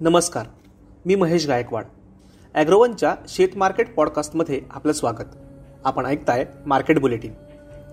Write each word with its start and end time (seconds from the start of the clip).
नमस्कार 0.00 0.46
मी 1.06 1.14
महेश 1.14 1.46
गायकवाड. 1.46 1.84
ॲग्रोवनच्या 2.54 3.14
शेत 3.28 3.48
मार्केट 3.56 3.94
पॉडकास्टमध्ये 3.94 4.60
आपलं 4.70 4.92
स्वागत. 4.92 5.24
आपण 5.84 6.06
ऐकताय 6.06 6.44
मार्केट 6.66 6.98
बुलेटिन. 6.98 7.32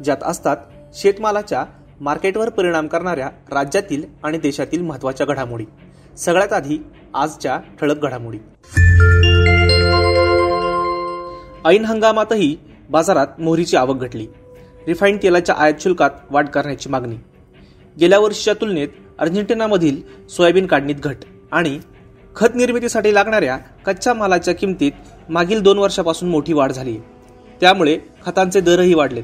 ज्यात 0.03 0.17
असतात 0.23 0.57
शेतमालाच्या 0.93 1.65
मार्केटवर 2.01 2.49
परिणाम 2.49 2.87
करणाऱ्या 2.87 3.27
राज्यातील 3.27 4.03
आणि 4.23 4.37
देशातील 4.37 4.81
महत्त्वाच्या 4.81 5.25
घडामोडी. 5.25 5.65
सगळ्यात 6.17 6.53
आधी 6.53 6.77
आजच्या 7.13 7.59
ठळक 7.81 7.97
घडामोडी. 7.97 8.37
ऐन 11.65 11.85
हंगामातही 11.85 12.57
बाजारात 12.89 13.27
मोहरीची 13.39 13.77
आवक 13.77 13.95
घटली. 13.95 14.27
रिफाईंड 14.87 15.19
तेलाच्या 15.23 15.55
आयात 15.55 15.81
शुल्कात 15.81 16.09
वाढ 16.31 16.47
करण्याची 16.47 16.89
मागणी. 16.89 17.15
गेल्या 17.99 18.19
वर्षीच्या 18.19 18.53
तुलनेत 18.53 18.87
अर्जेंटिनामधील 19.19 20.27
सोयाबीन 20.27 20.67
काढणीत 20.67 20.95
घट 20.95 21.17
आणि 21.51 21.79
खत 22.35 22.47
निर्मितीसाठी 22.55 23.13
लागणाऱ्या 23.13 23.57
कच्च्या 23.57 24.13
मालाच्या 24.13 24.55
किमतीत 24.55 24.91
मागील 25.29 25.61
दोन 25.61 25.77
वर्षापासून 25.77 26.29
मोठी 26.29 26.53
वाढ 26.53 26.71
झाली. 26.71 26.97
त्यामुळे 27.61 27.97
खतांचे 28.25 28.61
दरही 28.61 28.93
वाढलेत. 28.93 29.23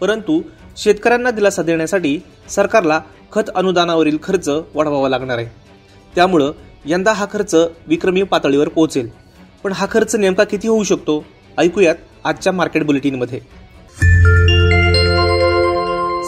परंतु 0.00 0.42
शेतकऱ्यांना 0.76 1.30
दिलासा 1.30 1.62
देण्यासाठी 1.62 2.18
सरकारला 2.48 3.00
खत 3.32 3.50
अनुदानावरील 3.54 4.18
खर्च 4.22 4.48
वाढवावा 4.48 5.08
लागणार 5.08 5.38
आहे. 5.38 5.46
त्यामुळं 6.14 6.52
यंदा 6.84 7.12
हा 7.12 7.26
खर्च 7.32 7.54
विक्रमी 7.86 8.22
पातळीवर 8.22 8.68
पोहोचेल. 8.68 9.08
पण 9.64 9.72
हा 9.72 9.86
खर्च 9.90 10.16
नेमका 10.16 10.44
किती 10.44 10.68
होऊ 10.68 10.82
शकतो? 10.82 11.24
ऐकूयात 11.58 11.96
आजच्या 12.24 12.52
मार्केट 12.52 12.86
बुलेटिनमध्ये. 12.86 13.40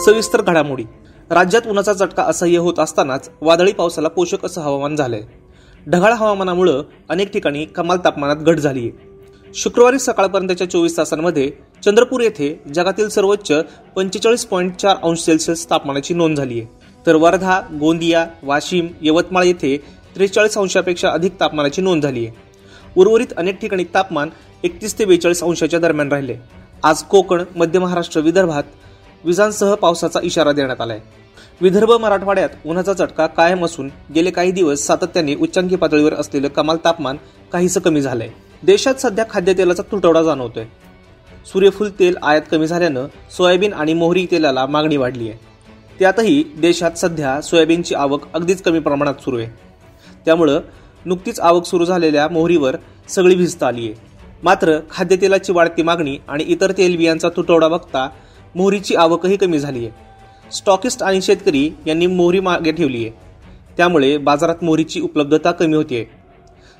सविस्तर 0.05 0.41
घडामोडी. 0.41 0.83
राज्यात 1.29 1.67
उन्हाचा 1.67 1.93
चटका 1.93 2.23
असह्य 2.23 2.57
होत 2.57 2.79
असतानाच 2.79 3.29
वादळी 3.41 3.71
पावसाला 3.71 4.07
पोषक 4.07 4.45
असं 4.45 4.61
हवामान 4.61 4.95
झालंय. 4.95 5.21
ढगाळ 5.89 6.13
हवामानामुळं 6.13 6.83
अनेक 7.09 7.31
ठिकाणी 7.31 7.65
कमाल 7.65 7.97
तापमानात 8.05 8.35
घट 8.35 8.55
झाली 8.55 8.79
आहे. 8.79 9.53
शुक्रवारी 9.55 9.99
सकाळपर्यंतच्या 9.99 10.69
चोवीस 10.69 10.97
तासांमध्ये 10.97 11.51
चंद्रपूर 11.85 12.21
येथे 12.21 12.61
जगातील 12.75 13.09
सर्वोच्च 13.09 13.51
पंचेचाळीस 13.95 14.45
पॉईंट 14.45 14.75
चार 14.75 14.95
अंश 15.03 15.19
सेल्सिअस 15.19 15.69
तापमानाची 15.69 16.13
नोंद 16.13 16.37
झाली 16.37 16.59
आहे. 16.59 16.67
तर 17.05 17.15
वर्धा 17.15 17.61
गोंदिया 17.79 18.25
वाशिम 18.43 18.87
यवतमाळ 19.01 19.43
येथे 19.43 19.77
त्रेचाळीस 20.15 20.57
अंशापेक्षा 20.57 21.09
अधिक 21.09 21.39
तापमानाची 21.39 21.81
नोंद 21.81 22.03
झाली 22.03 22.25
आहे. 22.25 22.35
उर्वरित 22.97 23.33
अनेक 23.37 23.59
ठिकाणी 23.59 23.83
तापमान 23.83 24.29
एकतीस 24.63 24.99
ते 24.99 25.05
बेचाळीस 25.05 25.43
अंशाच्या 25.43 25.79
दरम्यान 25.79 26.11
राहिले. 26.11 26.35
आज 26.83 27.03
कोकण 27.03 27.43
मध्य 27.55 27.79
महाराष्ट्र 27.79 28.21
विदर्भात 28.21 28.63
विजांसह 29.23 29.75
पावसाचा 29.75 30.19
इशारा 30.23 30.51
देण्यात 30.51 30.81
आलाय. 30.81 30.99
विदर्भ 31.61 31.91
मराठवाड्यात 32.01 32.49
उन्हाचा 32.65 32.93
चटका 32.93 33.25
कायम 33.27 33.65
असून 33.65 33.89
गेले 34.15 34.31
काही 34.31 34.51
दिवस 34.51 34.85
सातत्याने 34.87 35.33
उच्चांकी 35.35 35.75
पातळीवर 35.75 36.13
असलेलं 36.13 36.47
कमाल 36.47 36.77
तापमान 36.85 37.17
काहीसं 37.51 37.79
कमी 37.79 38.01
झालंय. 38.01 38.29
देशात 38.63 39.01
सध्या 39.01 39.25
खाद्यतेलाचा 39.29 39.83
तुटवडा 39.91 40.21
जाणवतोय. 40.23 40.65
सूर्यफूल 41.45 41.89
तेल 41.99 42.15
आयात 42.21 42.41
कमी 42.51 42.67
झाल्यानं 42.67 43.07
सोयाबीन 43.37 43.73
आणि 43.73 43.93
मोहरी 43.93 44.25
तेलाला 44.31 44.65
मागणी 44.65 44.97
वाढली 44.97 45.29
आहे 45.29 45.37
त्यातही 45.99 46.43
देशात 46.57 46.97
सध्या 46.97 47.39
सोयाबीनची 47.41 47.95
आवक 47.95 48.27
अगदीच 48.33 48.61
कमी 48.61 48.79
प्रमाणात 48.79 49.21
सुरू 49.23 49.37
आहे. 49.37 49.47
त्यामुळं 50.25 50.59
नुकतीच 51.05 51.39
आवक 51.39 51.65
सुरू 51.65 51.85
झालेल्या 51.85 52.27
मोहरीवर 52.27 52.75
सगळी 53.09 53.35
भिजता 53.35 53.67
आली 53.67 53.87
आहे 53.87 54.07
मात्र 54.43 54.77
खाद्यतेलाची 54.91 55.53
वाढती 55.53 55.83
मागणी 55.83 56.17
आणि 56.27 56.43
इतर 56.43 56.71
तेलबियांचा 56.71 57.29
तुटवडा 57.29 57.67
बघता 57.67 58.07
मोहरीची 58.55 58.95
आवकही 58.95 59.37
कमी 59.37 59.59
झाली 59.59 59.85
आहे 59.85 60.07
स्टॉकिस्ट 60.53 61.03
आणि 61.03 61.21
शेतकरी 61.21 61.69
यांनी 61.85 62.07
मोहरी 62.07 62.39
मागे 62.39 62.71
ठेवली 62.71 62.97
आहे. 62.97 63.11
त्यामुळे 63.77 64.17
बाजारात 64.17 64.55
मोहरीची 64.61 65.01
उपलब्धता 65.01 65.51
कमी 65.51 65.75
होतीये. 65.75 66.05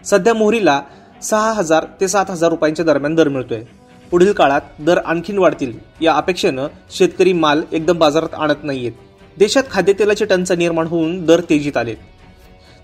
सध्या 0.05 0.33
मोहरीला 0.33 0.81
सहा 1.23 1.53
हजार 1.53 1.85
ते 2.01 2.07
सात 2.07 2.25
हजार 2.29 2.49
रुपयांच्या 2.49 2.85
दरम्यान 2.85 3.15
दर 3.15 3.29
मिळतोय. 3.29 3.63
पुढील 4.11 4.33
काळात 4.33 4.61
दर 4.79 4.97
आणखीन 4.97 5.37
वाढतील 5.37 5.73
या 6.01 6.13
अपेक्षेनं 6.13 6.67
शेतकरी 6.91 7.33
माल 7.33 7.61
एकदम 7.71 7.97
बाजारात 7.97 8.33
आणत 8.33 8.63
नाहीयेत. 8.63 8.91
देशात 9.37 9.63
खाद्यतेलाची 9.71 10.25
टंचाई 10.25 10.57
निर्माण 10.57 10.87
होऊन 10.87 11.25
दर 11.25 11.41
तेजीत 11.41 11.77
आलेत. 11.77 11.97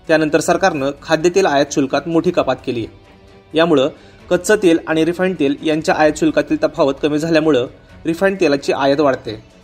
त्यानंतर 0.08 0.40
सरकारनं 0.40 0.90
खाद्यतेल 1.02 1.46
आयात 1.46 1.66
शुल्कात 1.72 2.02
मोठी 2.06 2.30
कपात 2.30 2.56
केली 2.66 2.86
आहे. 2.86 2.98
यामुळं 3.54 3.88
कच्चं 4.30 4.56
तेल 4.56 4.78
आणि 4.86 5.04
रिफाईंड 5.04 5.36
तेल 5.40 5.56
यांच्या 5.62 5.94
आयात 5.94 6.12
शुल्कातील 6.16 6.56
तफावत 6.62 6.94
कमी 7.02 7.18
झाल्यामुळं 7.18 7.66
रिफाईंड 8.06 8.36
तेलाची 8.40 8.72
आयात 8.72 9.00
वाढते. 9.00 9.55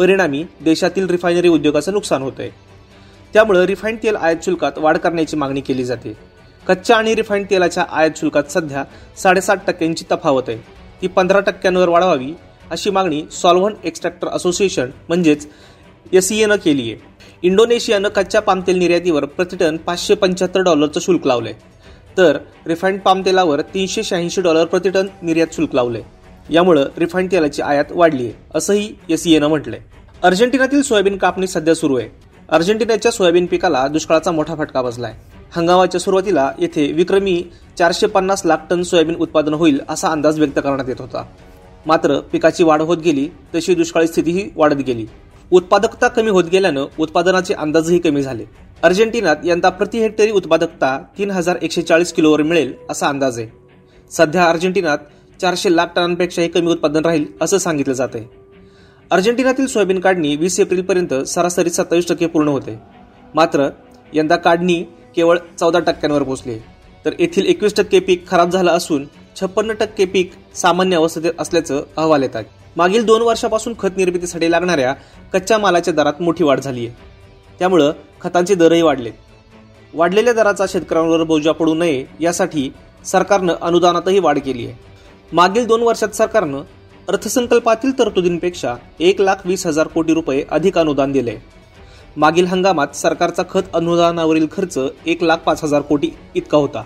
परिणामी 0.00 0.44
देशातील 0.60 1.06
रिफायनरी 1.06 1.48
उद्योगाचं 1.48 1.92
नुकसान 1.92 2.22
होतंय. 2.22 2.50
त्यामुळं 3.32 3.64
रिफाईंड 3.64 3.98
तेल 4.02 4.16
आयात 4.16 4.36
शुल्कात 4.44 4.72
वाढ 4.76 4.98
करण्याची 4.98 5.36
मागणी 5.36 5.60
केली 5.60 5.84
जाते. 5.84 6.16
कच्च्या 6.68 6.96
आणि 6.96 7.14
रिफाईंड 7.14 7.46
तेलाच्या 7.50 7.84
आयात 7.90 8.10
शुल्कात 8.16 8.42
सध्या 8.50 8.84
साडेसात 9.16 9.56
टक्क्यांची 9.66 10.04
तफावत 10.12 10.42
आहे. 10.48 10.58
ती 11.02 11.06
पंधरा 11.06 11.40
टक्क्यांवर 11.40 11.88
वाढवावी 11.88 12.32
अशी 12.70 12.90
मागणी 12.90 13.22
सॉल्व्हन 13.32 13.72
एक्स्ट्रॅक्टर 13.84 14.28
असोसिएशन 14.28 14.90
म्हणजेच 15.08 15.48
एसीएनं 16.12 16.56
केली 16.56 16.92
आहे. 16.92 16.96
इंडोनेशियानं 17.42 18.08
कच्च्या 18.08 18.42
पामतेल 18.42 18.76
निर्यातीवर 18.76 19.24
प्रतिटन 19.24 19.76
पाचशे 19.76 20.14
पंच्याहत्तर 20.14 20.60
डॉलरचं 20.60 21.00
शुल्क 21.00 21.26
लावलंय. 21.26 21.54
तर 22.18 22.38
रिफाईंड 22.66 23.00
पामतेलावर 23.00 23.60
तीनशे 23.60 24.02
शहाऐंशी 24.02 24.40
डॉलर 24.40 24.64
प्रतिटन 24.64 25.06
निर्यात 25.22 25.46
शुल्क 25.52 25.74
लावलंय. 25.74 26.02
यामुळं 26.50 26.88
रिफाईंड 26.98 27.30
तेलाची 27.32 27.62
आयात 27.62 27.84
वाढली 27.90 28.24
आहे 28.24 28.32
असंही 28.54 28.94
एसीएनं 29.08 29.48
म्हटलंय. 29.48 29.78
अर्जेंटिनातील 30.22 30.82
सोयाबीन 30.82 31.16
कापणी 31.16 31.46
सध्या 31.46 31.74
सुरू 31.74 31.98
आहे. 31.98 32.08
अर्जेंटिनाच्या 32.48 33.12
सोयाबीन 33.12 33.46
पिकाला 33.46 33.86
दुष्काळाचा 33.88 34.30
मोठा 34.30 34.54
फटका 34.54 34.82
बसलाय. 34.82 35.14
हंगामाच्या 35.52 36.00
सुरुवातीला 36.00 36.50
येथे 36.58 36.92
विक्रमी 36.92 37.42
चारशे 37.78 38.06
पन्नास 38.06 38.42
लाख 38.46 38.56
टन 38.70 38.82
सोयाबीन 38.82 39.14
उत्पादन 39.14 39.54
होईल 39.54 39.80
असा 39.88 40.08
अंदाज 40.08 40.38
व्यक्त 40.38 40.58
करण्यात 40.58 40.88
येत 40.88 41.00
होता. 41.00 41.24
मात्र 41.86 42.18
पिकाची 42.32 42.64
वाढ 42.64 42.82
होत 42.82 42.98
गेली 42.98 43.28
तशी 43.54 43.74
दुष्काळी 43.74 44.06
स्थितीही 44.06 44.50
वाढत 44.56 44.82
गेली. 44.86 45.06
उत्पादकता 45.52 46.08
कमी 46.08 46.30
होत 46.30 46.44
गेल्यानं 46.52 46.86
उत्पादनाचे 46.98 47.54
अंदाजही 47.54 47.98
कमी 47.98 48.22
झाले. 48.22 48.44
अर्जेंटिनात 48.82 49.36
यंदा 49.44 49.68
प्रति 49.68 49.98
हेक्टरी 49.98 50.30
उत्पादकता 50.30 50.98
तीन 51.18 51.30
हजार 51.30 51.56
एकशे 51.62 51.82
चाळीस 51.82 52.12
किलोवर 52.12 52.42
मिळेल 52.42 52.74
असा 52.90 53.08
अंदाज 53.08 53.38
आहे. 53.38 53.48
सध्या 54.10 54.44
अर्जेंटिनात 54.44 54.98
चारशे 55.40 55.74
लाख 55.76 55.86
टनांपेक्षाही 55.96 56.48
कमी 56.48 56.70
उत्पादन 56.70 57.04
राहील 57.04 57.24
असं 57.40 57.58
सांगितलं 57.58 57.94
जात 57.94 58.08
आहे. 58.14 58.24
अर्जेंटिनातील 59.10 59.66
सोयाबीन 59.66 60.00
काढणी 60.00 60.34
वीस 60.36 60.58
एप्रिलपर्यंत 60.60 61.14
सरासरी 61.26 61.70
सत्तावीस 61.70 62.08
टक्के 62.08 62.26
पूर्ण 62.26 62.48
होते. 62.48 62.78
मात्र 63.34 63.68
यंदा 64.12 64.36
काढणी 64.36 64.82
केवळ 65.16 65.38
चौदा 65.60 65.78
टक्क्यांवर 65.78 66.22
पोहोचली 66.22 66.58
तर 67.04 67.12
येथील 67.18 67.46
एकवीस 67.46 67.74
टक्के 67.76 67.98
पीक 68.00 68.26
खराब 68.28 68.50
झालं 68.50 68.70
असून 68.70 69.04
छप्पन्न 69.40 69.72
टक्के 69.72 70.04
पीक 70.04 70.32
सामान्य 70.54 70.96
अवस्थेत 70.96 71.32
असल्याचं 71.38 71.82
अहवाल 71.96 72.22
येतात 72.22 72.44
मागील 72.76 73.04
दोन 73.04 73.22
वर्षापासून 73.22 73.74
खत 73.78 73.96
निर्मितीसाठी 73.96 74.50
लागणाऱ्या 74.50 74.92
कच्च्या 75.32 75.58
मालाच्या 75.58 75.94
दरात 75.94 76.20
मोठी 76.22 76.44
वाढ 76.44 76.60
झाली 76.60 76.86
आहे. 76.86 76.94
त्यामुळं 77.58 77.92
खतांचे 78.20 78.54
दरही 78.54 78.82
वाढले 78.82 79.10
वाढलेल्या 79.94 80.32
दराचा 80.32 80.66
शेतकऱ्यांवर 80.68 81.22
बोजा 81.22 81.52
पडू 81.52 81.74
नये 81.74 82.04
यासाठी 82.20 82.70
सरकारनं 83.04 83.54
अनुदानातही 83.60 84.18
वाढ 84.18 84.38
केली 84.38 84.66
आहे. 84.66 84.89
मागील 85.32 85.66
दोन 85.66 85.82
वर्षात 85.82 86.08
सरकारनं 86.08 86.62
अर्थसंकल्पातील 87.08 87.98
तरतुदींपेक्षा 87.98 88.74
एक 89.00 89.20
लाख 89.20 89.34
वीस 89.44 89.66
हजार 89.66 89.86
कोटी 89.86 90.14
रुपये 90.14 90.44
अधिक 90.50 90.78
अनुदान 90.78 91.12
दिले. 91.12 91.36
मागील 92.16 92.46
हंगामात 92.46 92.96
सरकारचा 92.96 93.42
खत 93.50 93.62
अनुदानावरील 93.74 94.46
खर्च 94.52 94.78
एक 95.06 95.22
लाख 95.22 95.36
पाच 95.36 95.64
हजार 95.64 95.80
कोटी 95.80 96.10
इतका 96.34 96.58
होता. 96.58 96.82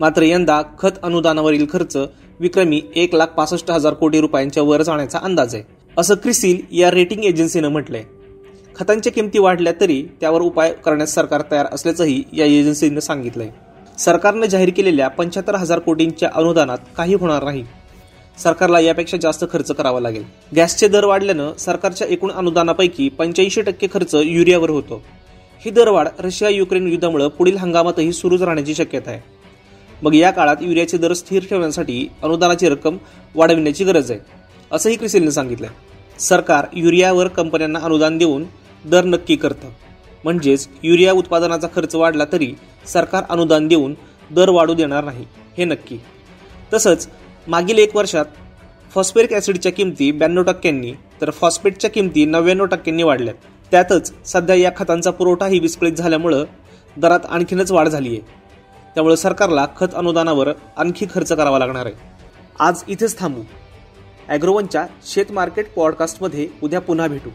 मात्र 0.00 0.22
यंदा 0.22 0.62
खत 0.78 0.98
अनुदानावरील 1.02 1.66
खर्च 1.72 1.96
विक्रमी 2.40 2.82
एक 2.96 3.14
लाख 3.14 3.26
पासष्ट 3.26 3.70
हजार 3.70 3.94
कोटी 3.94 4.20
रुपयांच्या 4.20 4.62
वर 4.62 4.82
जाण्याचा 4.82 5.18
अंदाज 5.18 5.54
आहे 5.54 5.64
असं 5.98 6.14
क्रिसिल 6.14 6.60
या 6.70 6.90
रेटिंग 6.90 7.24
एजन्सीनं 7.24 7.68
म्हटलंय. 7.68 8.04
खतांच्या 8.76 9.12
किमती 9.12 9.38
वाढल्या 9.38 9.72
तरी 9.80 10.02
त्यावर 10.20 10.40
उपाय 10.40 10.72
करण्यास 10.72 11.14
सरकार 11.14 11.42
तयार 11.50 11.66
असल्याचंही 11.72 12.22
या 12.32 12.46
एजन्सीनं 12.46 13.00
सांगितलंय. 13.00 13.50
सरकारनं 14.04 14.46
जाहीर 14.46 14.70
केलेल्या 14.70 15.08
पंच्याहत्तर 15.08 15.54
हजार 15.54 15.78
कोटींच्या 15.78 16.28
अनुदानात 16.34 16.78
काही 16.96 17.14
होणार 17.14 17.44
नाही. 17.44 17.64
सरकारला 18.38 18.80
यापेक्षा 18.80 19.16
जास्त 19.16 19.44
खर्च 19.52 19.70
करावा 19.70 20.00
लागेल. 20.00 20.22
गॅसचे 20.56 20.88
दर 20.88 21.04
वाढल्यानं 21.04 21.52
सरकारच्या 21.58 22.06
एकूण 22.10 22.30
अनुदानापैकी 22.30 23.08
पंच्याऐंशी 23.08 23.62
टक्के 23.62 23.86
खर्च 23.94 24.14
युरियावर 24.14 24.70
होतो. 24.70 25.02
ही 25.60 25.70
दरवाढ 25.70 26.08
रशिया 26.18 26.50
युक्रेन 26.50 26.86
युद्धामुळे 26.86 27.28
पुढील 27.28 27.56
हंगामातही 27.56 28.12
सुरूच 28.12 28.42
राहण्याची 28.42 28.74
शक्यता 28.74 29.10
आहे. 29.10 29.20
मग 30.02 30.14
या 30.14 30.30
काळात 30.30 30.56
युरियाचे 30.60 30.98
दर 30.98 31.12
स्थिर 31.12 31.44
ठेवण्यासाठी 31.50 32.08
अनुदानाची 32.22 32.68
रक्कम 32.68 32.96
वाढविण्याची 33.34 33.84
गरज 33.84 34.10
आहे 34.10 34.20
असंही 34.72 34.96
क्रिसिलनं 34.96 35.30
सांगितलंय. 35.30 35.70
सरकार 36.18 36.66
युरियावर 36.72 37.28
कंपन्यांना 37.28 37.78
अनुदान 37.78 38.18
देऊन 38.18 38.44
दर 38.84 39.04
नक्की 39.04 39.36
करतं. 39.36 39.68
म्हणजेच 40.24 40.68
युरिया 40.82 41.12
उत्पादनाचा 41.12 41.68
खर्च 41.74 41.94
वाढला 41.94 42.24
तरी 42.32 42.52
सरकार 42.86 43.24
अनुदान 43.28 43.68
देऊन 43.68 43.94
दर 44.30 44.48
वाढू 44.48 44.74
देणार 44.74 45.04
नाही 45.04 45.24
हे 45.58 45.64
नक्की. 45.64 45.98
तसंच 46.72 47.08
मागील 47.46 47.78
एक 47.78 47.96
वर्षात 47.96 48.24
फॉस्फेरिक 48.94 49.32
ॲसिडच्या 49.32 49.72
किमती 49.72 50.10
ब्याण्णव 50.12 50.42
टक्क्यांनी 50.42 50.92
तर 51.20 51.30
फॉस्फेटच्या 51.30 51.90
किमती 51.90 52.24
नव्याण्णव 52.24 52.64
टक्क्यांनी 52.64 53.02
वाढल्यात. 53.02 53.34
त्यातच 53.72 54.12
सध्या 54.26 54.54
या 54.54 54.70
खतांचा 54.76 55.10
पुरवठाही 55.10 55.58
विस्कळीत 55.58 55.92
झाल्यामुळं 55.92 56.44
दरात 56.96 57.26
आणखीनच 57.28 57.70
वाढ 57.72 57.88
झाली 57.88 58.08
आहे 58.08 58.40
त्यामुळे 58.94 59.16
सरकारला 59.16 59.66
खत 59.76 59.94
अनुदानावर 59.94 60.48
आणखी 60.76 61.06
खर्च 61.14 61.32
करावा 61.32 61.58
लागणार 61.58 61.86
आहे. 61.86 61.94
आज 62.60 62.82
इथेच 62.88 63.18
थांबू. 63.18 63.42
ॲग्रोवनच्या 64.28 64.86
शेत 65.06 65.32
मार्केट 65.32 65.72
पॉडकास्टमध्ये 65.74 66.46
उद्या 66.62 66.80
पुन्हा 66.80 67.06
भेटू. 67.06 67.30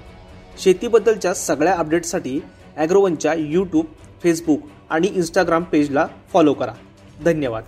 शेतीबद्दलच्या 0.60 1.34
सगळ्या 1.34 1.74
अपडेट्ससाठी 1.75 2.39
ॲग्रोवनच्या 2.77 3.33
यूट्यूब 3.33 3.85
फेसबुक 4.24 4.59
आणि 4.89 5.07
इंस्टाग्राम 5.07 5.63
पेजला 5.63 6.07
फॉलो 6.33 6.53
करा. 6.53 6.74
धन्यवाद. 7.25 7.63